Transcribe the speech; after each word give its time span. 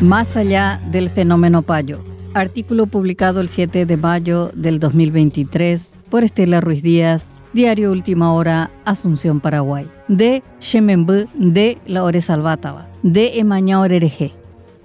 Más 0.00 0.36
allá 0.36 0.78
del 0.90 1.08
fenómeno 1.08 1.62
Payo. 1.62 2.00
Artículo 2.34 2.86
publicado 2.86 3.40
el 3.40 3.48
7 3.48 3.86
de 3.86 3.96
mayo 3.96 4.50
del 4.54 4.78
2023 4.78 5.90
por 6.10 6.22
Estela 6.22 6.60
Ruiz 6.60 6.82
Díaz, 6.82 7.28
Diario 7.54 7.92
Última 7.92 8.34
Hora, 8.34 8.70
Asunción, 8.84 9.40
Paraguay. 9.40 9.88
De 10.06 10.42
Shemembu 10.60 11.26
de 11.32 11.78
Laure 11.86 12.20
Salvátava. 12.20 12.90
De 13.02 13.38
Emaña 13.38 13.80
Orereje. 13.80 14.34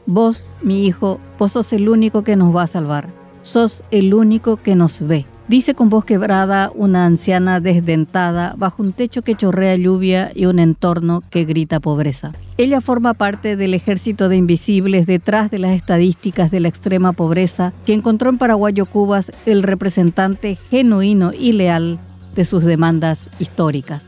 Vos, 0.06 0.46
mi 0.64 0.86
hijo, 0.86 1.20
vos 1.38 1.52
sos 1.52 1.74
el 1.74 1.90
único 1.90 2.24
que 2.24 2.38
nos 2.38 2.56
va 2.56 2.64
a 2.64 2.68
salvar. 2.68 3.10
Sos 3.42 3.84
el 3.92 4.14
único 4.14 4.56
que 4.56 4.78
nos 4.78 5.06
ve. 5.06 5.26
Dice 5.52 5.74
con 5.74 5.90
voz 5.90 6.06
quebrada 6.06 6.72
una 6.76 7.06
anciana 7.06 7.60
desdentada 7.60 8.56
bajo 8.58 8.82
un 8.82 8.94
techo 8.94 9.22
que 9.22 9.36
chorrea 9.36 9.76
lluvia 9.76 10.32
y 10.34 10.46
un 10.46 10.60
entorno 10.60 11.24
que 11.30 11.44
grita 11.44 11.82
pobreza. 11.82 12.32
Ella 12.56 12.80
forma 12.80 13.14
parte 13.14 13.58
del 13.58 13.74
ejército 13.74 14.30
de 14.30 14.38
invisibles 14.38 15.08
detrás 15.08 15.52
de 15.52 15.60
las 15.60 15.72
estadísticas 15.72 16.52
de 16.52 16.62
la 16.62 16.70
extrema 16.70 17.12
pobreza 17.12 17.74
que 17.86 17.92
encontró 17.92 18.30
en 18.30 18.38
Paraguayo 18.38 18.86
Cubas 18.86 19.34
el 19.46 19.64
representante 19.64 20.58
genuino 20.70 21.34
y 21.38 21.52
leal 21.52 22.00
de 22.34 22.46
sus 22.46 22.64
demandas 22.64 23.30
históricas. 23.38 24.06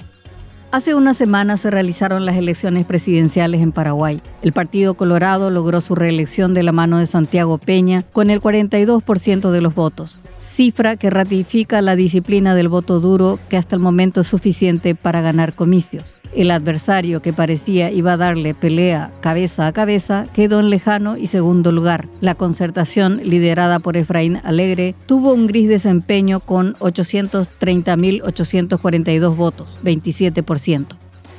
Hace 0.73 0.95
una 0.95 1.13
semana 1.13 1.55
se 1.57 1.69
realizaron 1.69 2.25
las 2.25 2.35
elecciones 2.35 2.83
presidenciales 2.83 3.61
en 3.61 3.71
Paraguay. 3.71 4.23
El 4.41 4.53
Partido 4.53 4.95
Colorado 4.95 5.51
logró 5.51 5.81
su 5.81 5.93
reelección 5.93 6.55
de 6.55 6.63
la 6.63 6.71
mano 6.71 6.97
de 6.97 7.05
Santiago 7.05 7.59
Peña 7.59 8.01
con 8.01 8.31
el 8.31 8.41
42% 8.41 9.51
de 9.51 9.61
los 9.61 9.75
votos, 9.75 10.19
cifra 10.39 10.97
que 10.97 11.11
ratifica 11.11 11.79
la 11.83 11.95
disciplina 11.95 12.55
del 12.55 12.69
voto 12.69 12.99
duro 12.99 13.37
que 13.49 13.57
hasta 13.57 13.75
el 13.75 13.83
momento 13.83 14.21
es 14.21 14.27
suficiente 14.27 14.95
para 14.95 15.21
ganar 15.21 15.53
comicios. 15.53 16.15
El 16.35 16.49
adversario 16.49 17.21
que 17.21 17.31
parecía 17.31 17.91
iba 17.91 18.13
a 18.13 18.17
darle 18.17 18.55
pelea 18.55 19.11
cabeza 19.21 19.67
a 19.67 19.73
cabeza 19.73 20.25
quedó 20.33 20.59
en 20.59 20.71
lejano 20.71 21.15
y 21.15 21.27
segundo 21.27 21.71
lugar. 21.71 22.07
La 22.21 22.33
concertación, 22.33 23.21
liderada 23.23 23.77
por 23.77 23.97
Efraín 23.97 24.39
Alegre, 24.43 24.95
tuvo 25.05 25.35
un 25.35 25.45
gris 25.45 25.69
desempeño 25.69 26.39
con 26.39 26.73
830.842 26.77 29.35
votos, 29.35 29.77
27%. 29.83 30.62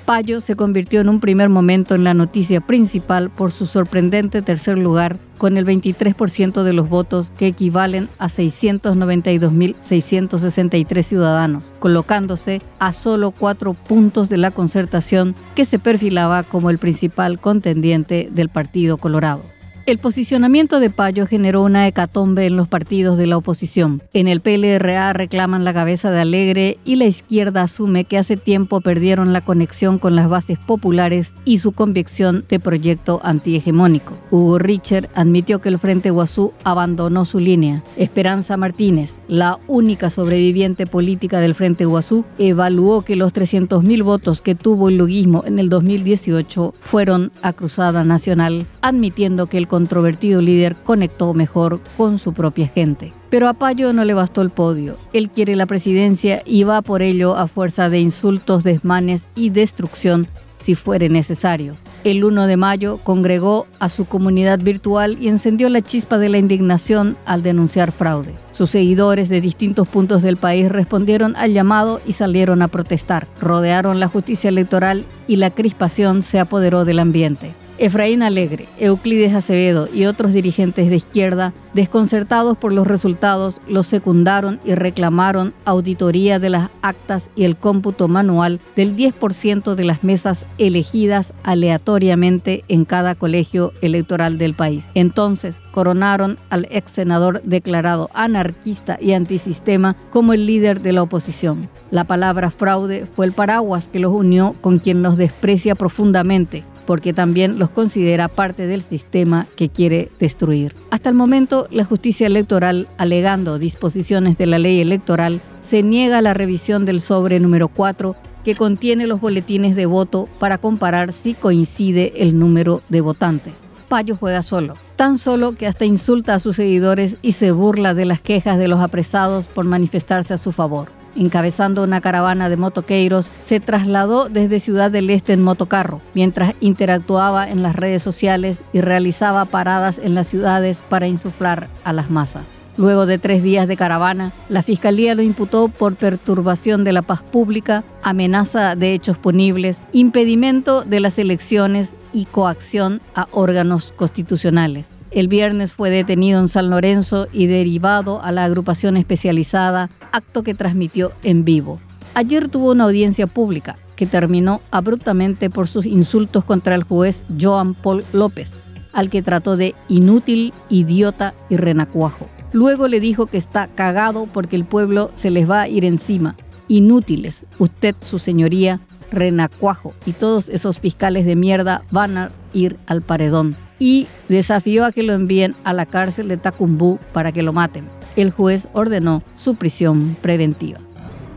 Payo 0.04 0.42
se 0.42 0.54
convirtió 0.54 1.00
en 1.00 1.08
un 1.08 1.18
primer 1.18 1.48
momento 1.48 1.94
en 1.94 2.04
la 2.04 2.12
noticia 2.12 2.60
principal 2.60 3.30
por 3.30 3.52
su 3.52 3.64
sorprendente 3.64 4.42
tercer 4.42 4.76
lugar 4.76 5.18
con 5.38 5.56
el 5.56 5.64
23% 5.64 6.62
de 6.62 6.74
los 6.74 6.90
votos 6.90 7.32
que 7.38 7.46
equivalen 7.46 8.10
a 8.18 8.28
692.663 8.28 11.02
ciudadanos, 11.02 11.64
colocándose 11.78 12.60
a 12.78 12.92
solo 12.92 13.30
cuatro 13.30 13.72
puntos 13.72 14.28
de 14.28 14.36
la 14.36 14.50
concertación 14.50 15.34
que 15.54 15.64
se 15.64 15.78
perfilaba 15.78 16.42
como 16.42 16.68
el 16.68 16.76
principal 16.76 17.40
contendiente 17.40 18.28
del 18.30 18.50
Partido 18.50 18.98
Colorado. 18.98 19.53
El 19.86 19.98
posicionamiento 19.98 20.80
de 20.80 20.88
Payo 20.88 21.26
generó 21.26 21.62
una 21.62 21.86
hecatombe 21.86 22.46
en 22.46 22.56
los 22.56 22.68
partidos 22.68 23.18
de 23.18 23.26
la 23.26 23.36
oposición. 23.36 24.02
En 24.14 24.28
el 24.28 24.40
PLRA 24.40 25.12
reclaman 25.12 25.62
la 25.62 25.74
cabeza 25.74 26.10
de 26.10 26.22
Alegre 26.22 26.78
y 26.86 26.96
la 26.96 27.04
izquierda 27.04 27.60
asume 27.60 28.06
que 28.06 28.16
hace 28.16 28.38
tiempo 28.38 28.80
perdieron 28.80 29.34
la 29.34 29.42
conexión 29.42 29.98
con 29.98 30.16
las 30.16 30.26
bases 30.26 30.58
populares 30.58 31.34
y 31.44 31.58
su 31.58 31.72
convicción 31.72 32.46
de 32.48 32.60
proyecto 32.60 33.20
antihegemónico. 33.24 34.16
Hugo 34.30 34.58
Richer 34.58 35.10
admitió 35.14 35.60
que 35.60 35.68
el 35.68 35.78
Frente 35.78 36.08
Guazú 36.08 36.54
abandonó 36.64 37.26
su 37.26 37.38
línea. 37.38 37.84
Esperanza 37.98 38.56
Martínez, 38.56 39.16
la 39.28 39.58
única 39.66 40.08
sobreviviente 40.08 40.86
política 40.86 41.40
del 41.40 41.54
Frente 41.54 41.84
Guazú, 41.84 42.24
evaluó 42.38 43.02
que 43.02 43.16
los 43.16 43.34
300.000 43.34 44.02
votos 44.02 44.40
que 44.40 44.54
tuvo 44.54 44.88
el 44.88 44.96
luguismo 44.96 45.44
en 45.46 45.58
el 45.58 45.68
2018 45.68 46.72
fueron 46.80 47.32
a 47.42 47.52
Cruzada 47.52 48.02
Nacional, 48.02 48.66
admitiendo 48.80 49.46
que 49.46 49.58
el 49.58 49.68
controvertido 49.74 50.40
líder 50.40 50.76
conectó 50.76 51.34
mejor 51.34 51.80
con 51.96 52.16
su 52.18 52.32
propia 52.32 52.68
gente. 52.68 53.12
Pero 53.28 53.48
a 53.48 53.54
Payo 53.54 53.92
no 53.92 54.04
le 54.04 54.14
bastó 54.14 54.40
el 54.40 54.50
podio. 54.50 54.96
Él 55.12 55.30
quiere 55.30 55.56
la 55.56 55.66
presidencia 55.66 56.44
y 56.46 56.62
va 56.62 56.80
por 56.80 57.02
ello 57.02 57.34
a 57.34 57.48
fuerza 57.48 57.90
de 57.90 57.98
insultos, 57.98 58.62
desmanes 58.62 59.26
y 59.34 59.50
destrucción 59.50 60.28
si 60.60 60.76
fuere 60.76 61.08
necesario. 61.08 61.74
El 62.04 62.22
1 62.22 62.46
de 62.46 62.56
mayo 62.56 63.00
congregó 63.02 63.66
a 63.80 63.88
su 63.88 64.04
comunidad 64.04 64.60
virtual 64.60 65.18
y 65.20 65.26
encendió 65.26 65.68
la 65.68 65.82
chispa 65.82 66.18
de 66.18 66.28
la 66.28 66.38
indignación 66.38 67.16
al 67.26 67.42
denunciar 67.42 67.90
fraude. 67.90 68.32
Sus 68.52 68.70
seguidores 68.70 69.28
de 69.28 69.40
distintos 69.40 69.88
puntos 69.88 70.22
del 70.22 70.36
país 70.36 70.68
respondieron 70.68 71.34
al 71.34 71.52
llamado 71.52 72.00
y 72.06 72.12
salieron 72.12 72.62
a 72.62 72.68
protestar. 72.68 73.26
Rodearon 73.40 73.98
la 73.98 74.06
justicia 74.06 74.50
electoral 74.50 75.04
y 75.26 75.34
la 75.34 75.50
crispación 75.50 76.22
se 76.22 76.38
apoderó 76.38 76.84
del 76.84 77.00
ambiente. 77.00 77.56
Efraín 77.76 78.22
Alegre, 78.22 78.68
Euclides 78.78 79.34
Acevedo 79.34 79.88
y 79.92 80.06
otros 80.06 80.32
dirigentes 80.32 80.90
de 80.90 80.96
izquierda, 80.96 81.52
desconcertados 81.72 82.56
por 82.56 82.72
los 82.72 82.86
resultados, 82.86 83.56
los 83.68 83.86
secundaron 83.88 84.60
y 84.64 84.74
reclamaron 84.74 85.54
auditoría 85.64 86.38
de 86.38 86.50
las 86.50 86.70
actas 86.82 87.30
y 87.34 87.44
el 87.44 87.56
cómputo 87.56 88.06
manual 88.06 88.60
del 88.76 88.94
10% 88.94 89.74
de 89.74 89.84
las 89.84 90.04
mesas 90.04 90.46
elegidas 90.58 91.34
aleatoriamente 91.42 92.62
en 92.68 92.84
cada 92.84 93.16
colegio 93.16 93.72
electoral 93.82 94.38
del 94.38 94.54
país. 94.54 94.90
Entonces, 94.94 95.60
coronaron 95.72 96.38
al 96.50 96.68
ex 96.70 96.92
senador 96.92 97.42
declarado 97.42 98.08
anarquista 98.14 98.98
y 99.00 99.14
antisistema 99.14 99.96
como 100.10 100.32
el 100.32 100.46
líder 100.46 100.80
de 100.80 100.92
la 100.92 101.02
oposición. 101.02 101.68
La 101.90 102.04
palabra 102.04 102.52
fraude 102.52 103.06
fue 103.06 103.26
el 103.26 103.32
paraguas 103.32 103.88
que 103.88 103.98
los 103.98 104.12
unió 104.12 104.54
con 104.60 104.78
quien 104.78 105.02
los 105.02 105.16
desprecia 105.16 105.74
profundamente 105.74 106.62
porque 106.86 107.12
también 107.12 107.58
los 107.58 107.70
considera 107.70 108.28
parte 108.28 108.66
del 108.66 108.82
sistema 108.82 109.46
que 109.56 109.68
quiere 109.68 110.10
destruir. 110.18 110.74
Hasta 110.90 111.08
el 111.08 111.14
momento, 111.14 111.66
la 111.70 111.84
justicia 111.84 112.26
electoral, 112.26 112.88
alegando 112.98 113.58
disposiciones 113.58 114.38
de 114.38 114.46
la 114.46 114.58
ley 114.58 114.80
electoral, 114.80 115.40
se 115.62 115.82
niega 115.82 116.20
la 116.20 116.34
revisión 116.34 116.84
del 116.84 117.00
sobre 117.00 117.40
número 117.40 117.68
4 117.68 118.16
que 118.44 118.54
contiene 118.54 119.06
los 119.06 119.20
boletines 119.20 119.74
de 119.74 119.86
voto 119.86 120.28
para 120.38 120.58
comparar 120.58 121.12
si 121.12 121.34
coincide 121.34 122.12
el 122.16 122.38
número 122.38 122.82
de 122.90 123.00
votantes. 123.00 123.54
Payo 123.88 124.16
juega 124.16 124.42
solo, 124.42 124.74
tan 124.96 125.18
solo 125.18 125.54
que 125.54 125.66
hasta 125.66 125.84
insulta 125.84 126.34
a 126.34 126.40
sus 126.40 126.56
seguidores 126.56 127.16
y 127.22 127.32
se 127.32 127.52
burla 127.52 127.94
de 127.94 128.04
las 128.04 128.20
quejas 128.20 128.58
de 128.58 128.68
los 128.68 128.80
apresados 128.80 129.46
por 129.46 129.64
manifestarse 129.64 130.34
a 130.34 130.38
su 130.38 130.52
favor 130.52 131.03
encabezando 131.16 131.82
una 131.82 132.00
caravana 132.00 132.48
de 132.48 132.56
motoqueiros, 132.56 133.32
se 133.42 133.60
trasladó 133.60 134.28
desde 134.28 134.60
Ciudad 134.60 134.90
del 134.90 135.10
Este 135.10 135.32
en 135.32 135.42
motocarro, 135.42 136.00
mientras 136.14 136.54
interactuaba 136.60 137.48
en 137.48 137.62
las 137.62 137.76
redes 137.76 138.02
sociales 138.02 138.64
y 138.72 138.80
realizaba 138.80 139.44
paradas 139.44 139.98
en 139.98 140.14
las 140.14 140.28
ciudades 140.28 140.82
para 140.88 141.06
insuflar 141.06 141.68
a 141.84 141.92
las 141.92 142.10
masas. 142.10 142.58
Luego 142.76 143.06
de 143.06 143.18
tres 143.18 143.44
días 143.44 143.68
de 143.68 143.76
caravana, 143.76 144.32
la 144.48 144.64
Fiscalía 144.64 145.14
lo 145.14 145.22
imputó 145.22 145.68
por 145.68 145.94
perturbación 145.94 146.82
de 146.82 146.92
la 146.92 147.02
paz 147.02 147.22
pública, 147.22 147.84
amenaza 148.02 148.74
de 148.74 148.94
hechos 148.94 149.16
punibles, 149.16 149.80
impedimento 149.92 150.82
de 150.82 150.98
las 150.98 151.18
elecciones 151.20 151.94
y 152.12 152.24
coacción 152.24 153.00
a 153.14 153.28
órganos 153.30 153.92
constitucionales. 153.92 154.93
El 155.14 155.28
viernes 155.28 155.72
fue 155.72 155.90
detenido 155.90 156.40
en 156.40 156.48
San 156.48 156.70
Lorenzo 156.70 157.28
y 157.32 157.46
derivado 157.46 158.20
a 158.20 158.32
la 158.32 158.42
agrupación 158.42 158.96
especializada, 158.96 159.88
acto 160.10 160.42
que 160.42 160.54
transmitió 160.54 161.12
en 161.22 161.44
vivo. 161.44 161.78
Ayer 162.14 162.48
tuvo 162.48 162.72
una 162.72 162.82
audiencia 162.82 163.28
pública 163.28 163.76
que 163.94 164.06
terminó 164.06 164.60
abruptamente 164.72 165.50
por 165.50 165.68
sus 165.68 165.86
insultos 165.86 166.44
contra 166.44 166.74
el 166.74 166.82
juez 166.82 167.24
Joan 167.40 167.74
Paul 167.74 168.04
López, 168.12 168.54
al 168.92 169.08
que 169.08 169.22
trató 169.22 169.56
de 169.56 169.76
inútil, 169.88 170.52
idiota 170.68 171.32
y 171.48 171.58
renacuajo. 171.58 172.26
Luego 172.52 172.88
le 172.88 172.98
dijo 172.98 173.26
que 173.26 173.38
está 173.38 173.68
cagado 173.68 174.26
porque 174.26 174.56
el 174.56 174.64
pueblo 174.64 175.12
se 175.14 175.30
les 175.30 175.48
va 175.48 175.60
a 175.60 175.68
ir 175.68 175.84
encima. 175.84 176.34
Inútiles, 176.66 177.46
usted, 177.60 177.94
su 178.00 178.18
señoría, 178.18 178.80
renacuajo 179.12 179.94
y 180.06 180.12
todos 180.12 180.48
esos 180.48 180.80
fiscales 180.80 181.24
de 181.24 181.36
mierda 181.36 181.84
van 181.92 182.16
a 182.16 182.32
ir 182.52 182.76
al 182.88 183.00
paredón 183.00 183.56
y 183.78 184.06
desafió 184.28 184.84
a 184.84 184.92
que 184.92 185.02
lo 185.02 185.12
envíen 185.12 185.54
a 185.64 185.72
la 185.72 185.86
cárcel 185.86 186.28
de 186.28 186.36
Tacumbú 186.36 186.98
para 187.12 187.32
que 187.32 187.42
lo 187.42 187.52
maten. 187.52 187.86
El 188.16 188.30
juez 188.30 188.68
ordenó 188.72 189.22
su 189.34 189.56
prisión 189.56 190.16
preventiva. 190.20 190.78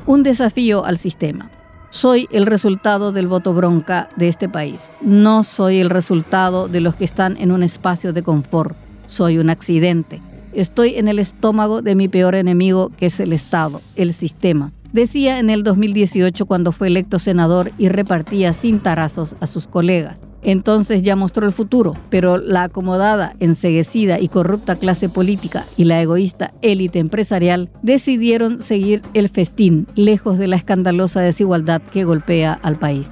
Un 0.06 0.24
desafío 0.24 0.86
al 0.86 0.98
sistema. 0.98 1.52
Soy 1.90 2.28
el 2.32 2.46
resultado 2.46 3.12
del 3.12 3.28
voto 3.28 3.54
bronca 3.54 4.10
de 4.18 4.28
este 4.28 4.50
país. 4.50 4.92
No 5.02 5.44
soy 5.44 5.80
el 5.80 5.90
resultado 5.90 6.68
de 6.68 6.82
los 6.82 6.96
que 6.96 7.06
están 7.06 7.38
en 7.38 7.52
un 7.52 7.64
espacio 7.64 8.14
de 8.14 8.24
confort. 8.24 8.76
Soy 9.06 9.38
un 9.38 9.50
accidente. 9.50 10.22
Estoy 10.54 10.96
en 10.96 11.08
el 11.08 11.20
estómago 11.20 11.82
de 11.82 11.96
mi 11.96 12.08
peor 12.08 12.36
enemigo, 12.36 12.92
que 12.98 13.08
es 13.08 13.20
el 13.20 13.32
Estado, 13.32 13.82
el 13.96 14.14
sistema. 14.14 14.72
Decía 14.98 15.38
en 15.38 15.52
el 15.52 15.62
2018 15.62 16.48
cuando 16.48 16.72
fue 16.72 16.88
electo 16.88 17.20
senador 17.20 17.72
y 17.78 17.88
repartía 17.88 18.52
sin 18.52 18.80
tarazos 18.80 19.36
a 19.40 19.46
sus 19.46 19.68
colegas 19.68 20.28
entonces 20.48 21.04
ya 21.04 21.16
mostró 21.16 21.46
el 21.46 21.52
futuro, 21.52 21.94
pero 22.10 22.38
la 22.38 22.64
acomodada, 22.64 23.36
enseguecida 23.40 24.20
y 24.20 24.30
corrupta 24.30 24.78
clase 24.78 25.10
política 25.10 25.66
y 25.76 25.84
la 25.84 26.02
egoísta 26.02 26.54
élite 26.62 27.00
empresarial 27.00 27.70
decidieron 27.84 28.62
seguir 28.62 29.02
el 29.14 29.30
festín 29.30 29.88
lejos 29.96 30.38
de 30.38 30.48
la 30.48 30.56
escandalosa 30.56 31.20
desigualdad 31.20 31.82
que 31.82 32.06
golpea 32.06 32.54
al 32.64 32.78
país. 32.78 33.10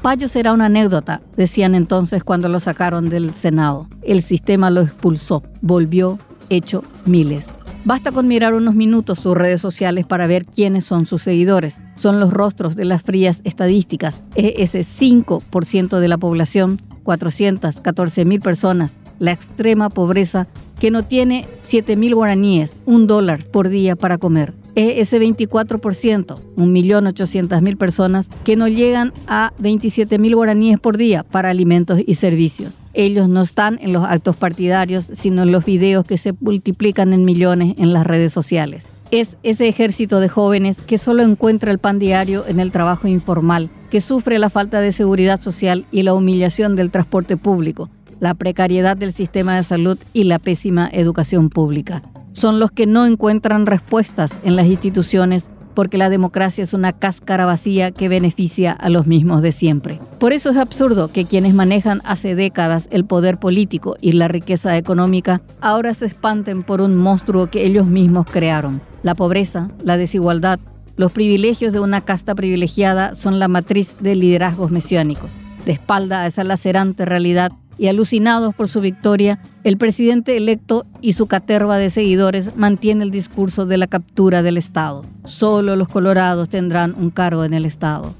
Payo 0.00 0.28
será 0.28 0.52
una 0.52 0.66
anécdota, 0.66 1.20
decían 1.36 1.74
entonces 1.74 2.24
cuando 2.24 2.48
lo 2.48 2.60
sacaron 2.60 3.10
del 3.10 3.34
Senado. 3.34 3.88
El 4.02 4.22
sistema 4.22 4.70
lo 4.70 4.80
expulsó, 4.80 5.42
volvió 5.60 6.18
hecho 6.50 6.84
miles. 7.04 7.56
Basta 7.84 8.12
con 8.12 8.28
mirar 8.28 8.52
unos 8.52 8.74
minutos 8.74 9.20
sus 9.20 9.34
redes 9.34 9.62
sociales 9.62 10.04
para 10.04 10.26
ver 10.26 10.44
quiénes 10.44 10.84
son 10.84 11.06
sus 11.06 11.22
seguidores. 11.22 11.80
Son 11.96 12.20
los 12.20 12.30
rostros 12.30 12.76
de 12.76 12.84
las 12.84 13.02
frías 13.02 13.40
estadísticas. 13.44 14.24
Es 14.34 14.74
ese 14.74 14.80
5% 14.80 15.98
de 15.98 16.08
la 16.08 16.18
población, 16.18 16.80
414 17.04 18.24
mil 18.26 18.40
personas, 18.40 18.98
la 19.18 19.32
extrema 19.32 19.88
pobreza 19.88 20.46
que 20.78 20.90
no 20.90 21.04
tiene 21.04 21.48
7 21.62 21.96
mil 21.96 22.14
guaraníes, 22.14 22.80
un 22.84 23.06
dólar 23.06 23.46
por 23.46 23.70
día 23.70 23.96
para 23.96 24.18
comer 24.18 24.59
ese 24.74 25.20
24%, 25.20 26.38
1.800.000 26.56 27.76
personas 27.76 28.30
que 28.44 28.56
no 28.56 28.68
llegan 28.68 29.12
a 29.26 29.52
27.000 29.60 30.34
guaraníes 30.34 30.78
por 30.78 30.96
día 30.96 31.22
para 31.22 31.50
alimentos 31.50 32.00
y 32.06 32.14
servicios. 32.14 32.78
Ellos 32.94 33.28
no 33.28 33.42
están 33.42 33.78
en 33.82 33.92
los 33.92 34.04
actos 34.04 34.36
partidarios, 34.36 35.10
sino 35.12 35.42
en 35.42 35.52
los 35.52 35.64
videos 35.64 36.04
que 36.04 36.18
se 36.18 36.34
multiplican 36.40 37.12
en 37.12 37.24
millones 37.24 37.74
en 37.78 37.92
las 37.92 38.06
redes 38.06 38.32
sociales. 38.32 38.86
Es 39.10 39.38
ese 39.42 39.66
ejército 39.66 40.20
de 40.20 40.28
jóvenes 40.28 40.80
que 40.80 40.98
solo 40.98 41.22
encuentra 41.22 41.72
el 41.72 41.78
pan 41.78 41.98
diario 41.98 42.44
en 42.46 42.60
el 42.60 42.70
trabajo 42.70 43.08
informal, 43.08 43.70
que 43.90 44.00
sufre 44.00 44.38
la 44.38 44.50
falta 44.50 44.80
de 44.80 44.92
seguridad 44.92 45.40
social 45.40 45.84
y 45.90 46.02
la 46.02 46.14
humillación 46.14 46.76
del 46.76 46.92
transporte 46.92 47.36
público, 47.36 47.90
la 48.20 48.34
precariedad 48.34 48.96
del 48.96 49.12
sistema 49.12 49.56
de 49.56 49.64
salud 49.64 49.98
y 50.12 50.24
la 50.24 50.38
pésima 50.38 50.88
educación 50.92 51.50
pública 51.50 52.02
son 52.32 52.60
los 52.60 52.70
que 52.70 52.86
no 52.86 53.06
encuentran 53.06 53.66
respuestas 53.66 54.38
en 54.42 54.56
las 54.56 54.66
instituciones 54.66 55.50
porque 55.74 55.98
la 55.98 56.10
democracia 56.10 56.64
es 56.64 56.74
una 56.74 56.92
cáscara 56.92 57.46
vacía 57.46 57.90
que 57.90 58.08
beneficia 58.08 58.72
a 58.72 58.88
los 58.88 59.06
mismos 59.06 59.40
de 59.42 59.52
siempre. 59.52 60.00
Por 60.18 60.32
eso 60.32 60.50
es 60.50 60.56
absurdo 60.56 61.08
que 61.08 61.24
quienes 61.24 61.54
manejan 61.54 62.02
hace 62.04 62.34
décadas 62.34 62.88
el 62.90 63.04
poder 63.04 63.38
político 63.38 63.96
y 64.00 64.12
la 64.12 64.28
riqueza 64.28 64.76
económica 64.76 65.42
ahora 65.60 65.94
se 65.94 66.06
espanten 66.06 66.62
por 66.62 66.80
un 66.80 66.96
monstruo 66.96 67.46
que 67.46 67.64
ellos 67.64 67.86
mismos 67.86 68.26
crearon. 68.26 68.82
La 69.02 69.14
pobreza, 69.14 69.70
la 69.82 69.96
desigualdad, 69.96 70.60
los 70.96 71.12
privilegios 71.12 71.72
de 71.72 71.80
una 71.80 72.02
casta 72.02 72.34
privilegiada 72.34 73.14
son 73.14 73.38
la 73.38 73.48
matriz 73.48 73.96
de 74.00 74.14
liderazgos 74.14 74.70
mesiánicos. 74.70 75.32
De 75.64 75.72
espalda 75.72 76.22
a 76.22 76.26
esa 76.26 76.44
lacerante 76.44 77.06
realidad 77.06 77.52
y 77.80 77.88
alucinados 77.88 78.54
por 78.54 78.68
su 78.68 78.82
victoria, 78.82 79.40
el 79.64 79.78
presidente 79.78 80.36
electo 80.36 80.84
y 81.00 81.14
su 81.14 81.26
caterva 81.26 81.78
de 81.78 81.88
seguidores 81.88 82.54
mantiene 82.54 83.04
el 83.04 83.10
discurso 83.10 83.64
de 83.64 83.78
la 83.78 83.86
captura 83.86 84.42
del 84.42 84.58
Estado. 84.58 85.02
Solo 85.24 85.76
los 85.76 85.88
colorados 85.88 86.50
tendrán 86.50 86.94
un 86.94 87.08
cargo 87.08 87.42
en 87.42 87.54
el 87.54 87.64
Estado. 87.64 88.14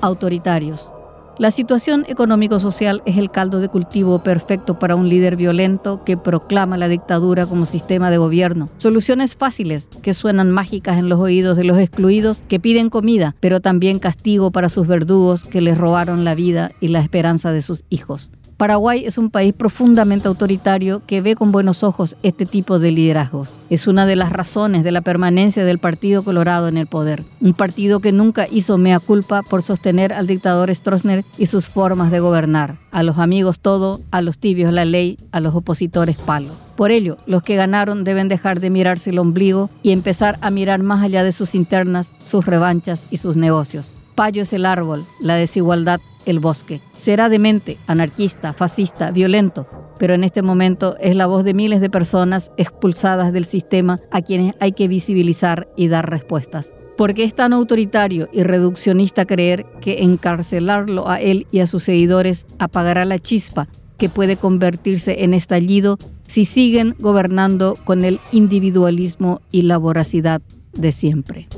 Autoritarios. 0.00 0.90
La 1.36 1.50
situación 1.50 2.06
económico-social 2.08 3.02
es 3.04 3.18
el 3.18 3.30
caldo 3.30 3.60
de 3.60 3.68
cultivo 3.68 4.22
perfecto 4.22 4.78
para 4.78 4.96
un 4.96 5.10
líder 5.10 5.36
violento 5.36 6.02
que 6.02 6.16
proclama 6.16 6.78
la 6.78 6.88
dictadura 6.88 7.44
como 7.44 7.66
sistema 7.66 8.10
de 8.10 8.16
gobierno. 8.16 8.70
Soluciones 8.78 9.36
fáciles 9.36 9.90
que 10.00 10.14
suenan 10.14 10.50
mágicas 10.50 10.96
en 10.96 11.10
los 11.10 11.20
oídos 11.20 11.58
de 11.58 11.64
los 11.64 11.78
excluidos 11.78 12.42
que 12.48 12.58
piden 12.58 12.88
comida, 12.88 13.36
pero 13.40 13.60
también 13.60 13.98
castigo 13.98 14.50
para 14.50 14.70
sus 14.70 14.86
verdugos 14.86 15.44
que 15.44 15.60
les 15.60 15.76
robaron 15.76 16.24
la 16.24 16.34
vida 16.34 16.72
y 16.80 16.88
la 16.88 17.00
esperanza 17.00 17.52
de 17.52 17.60
sus 17.60 17.84
hijos. 17.90 18.30
Paraguay 18.56 19.04
es 19.04 19.18
un 19.18 19.30
país 19.30 19.52
profundamente 19.52 20.28
autoritario 20.28 21.02
que 21.06 21.20
ve 21.20 21.34
con 21.34 21.50
buenos 21.50 21.82
ojos 21.82 22.16
este 22.22 22.46
tipo 22.46 22.78
de 22.78 22.92
liderazgos. 22.92 23.52
Es 23.68 23.88
una 23.88 24.06
de 24.06 24.14
las 24.14 24.32
razones 24.32 24.84
de 24.84 24.92
la 24.92 25.00
permanencia 25.00 25.64
del 25.64 25.80
Partido 25.80 26.22
Colorado 26.22 26.68
en 26.68 26.76
el 26.76 26.86
poder. 26.86 27.24
Un 27.40 27.54
partido 27.54 27.98
que 27.98 28.12
nunca 28.12 28.46
hizo 28.48 28.78
mea 28.78 29.00
culpa 29.00 29.42
por 29.42 29.62
sostener 29.62 30.12
al 30.12 30.28
dictador 30.28 30.72
Stroessner 30.72 31.24
y 31.36 31.46
sus 31.46 31.68
formas 31.68 32.12
de 32.12 32.20
gobernar. 32.20 32.78
A 32.92 33.02
los 33.02 33.18
amigos 33.18 33.58
todo, 33.58 34.00
a 34.12 34.20
los 34.20 34.38
tibios 34.38 34.72
la 34.72 34.84
ley, 34.84 35.18
a 35.32 35.40
los 35.40 35.54
opositores 35.56 36.16
palo. 36.16 36.52
Por 36.76 36.92
ello, 36.92 37.18
los 37.26 37.42
que 37.42 37.56
ganaron 37.56 38.04
deben 38.04 38.28
dejar 38.28 38.60
de 38.60 38.70
mirarse 38.70 39.10
el 39.10 39.18
ombligo 39.18 39.68
y 39.82 39.90
empezar 39.90 40.38
a 40.42 40.50
mirar 40.50 40.82
más 40.82 41.02
allá 41.02 41.24
de 41.24 41.32
sus 41.32 41.56
internas, 41.56 42.12
sus 42.22 42.46
revanchas 42.46 43.04
y 43.10 43.16
sus 43.16 43.36
negocios. 43.36 43.93
Payo 44.14 44.42
es 44.42 44.52
el 44.52 44.66
árbol, 44.66 45.06
la 45.20 45.36
desigualdad 45.36 46.00
el 46.26 46.40
bosque. 46.40 46.80
Será 46.96 47.28
demente, 47.28 47.78
anarquista, 47.86 48.52
fascista, 48.52 49.10
violento, 49.10 49.66
pero 49.98 50.14
en 50.14 50.24
este 50.24 50.42
momento 50.42 50.96
es 51.00 51.16
la 51.16 51.26
voz 51.26 51.44
de 51.44 51.54
miles 51.54 51.80
de 51.80 51.90
personas 51.90 52.50
expulsadas 52.56 53.32
del 53.32 53.44
sistema 53.44 54.00
a 54.10 54.22
quienes 54.22 54.54
hay 54.60 54.72
que 54.72 54.88
visibilizar 54.88 55.68
y 55.76 55.88
dar 55.88 56.08
respuestas. 56.08 56.72
Porque 56.96 57.24
es 57.24 57.34
tan 57.34 57.52
autoritario 57.52 58.28
y 58.32 58.44
reduccionista 58.44 59.24
creer 59.24 59.66
que 59.80 60.02
encarcelarlo 60.02 61.08
a 61.08 61.20
él 61.20 61.46
y 61.50 61.60
a 61.60 61.66
sus 61.66 61.82
seguidores 61.82 62.46
apagará 62.58 63.04
la 63.04 63.18
chispa 63.18 63.68
que 63.98 64.08
puede 64.08 64.36
convertirse 64.36 65.24
en 65.24 65.34
estallido 65.34 65.98
si 66.26 66.44
siguen 66.44 66.94
gobernando 66.98 67.76
con 67.84 68.04
el 68.04 68.20
individualismo 68.32 69.40
y 69.50 69.62
la 69.62 69.76
voracidad 69.76 70.40
de 70.72 70.92
siempre. 70.92 71.48